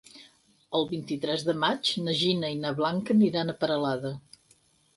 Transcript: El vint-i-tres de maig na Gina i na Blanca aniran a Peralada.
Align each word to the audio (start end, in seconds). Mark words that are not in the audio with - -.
El 0.79 0.87
vint-i-tres 0.93 1.43
de 1.49 1.55
maig 1.65 1.91
na 2.07 2.17
Gina 2.23 2.51
i 2.55 2.57
na 2.63 2.73
Blanca 2.81 3.17
aniran 3.19 3.53
a 3.55 3.59
Peralada. 3.65 4.17